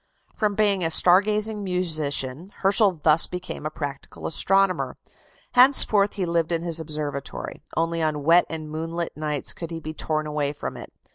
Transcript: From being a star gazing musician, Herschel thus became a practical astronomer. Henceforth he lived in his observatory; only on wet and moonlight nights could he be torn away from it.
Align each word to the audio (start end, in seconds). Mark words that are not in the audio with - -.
From 0.35 0.55
being 0.55 0.83
a 0.83 0.89
star 0.89 1.21
gazing 1.21 1.63
musician, 1.63 2.49
Herschel 2.61 2.99
thus 3.03 3.27
became 3.27 3.67
a 3.67 3.69
practical 3.69 4.25
astronomer. 4.25 4.97
Henceforth 5.51 6.13
he 6.13 6.25
lived 6.25 6.51
in 6.51 6.63
his 6.63 6.79
observatory; 6.79 7.61
only 7.77 8.01
on 8.01 8.23
wet 8.23 8.45
and 8.49 8.67
moonlight 8.67 9.15
nights 9.15 9.53
could 9.53 9.69
he 9.69 9.79
be 9.79 9.93
torn 9.93 10.25
away 10.25 10.53
from 10.53 10.75
it. 10.75 10.91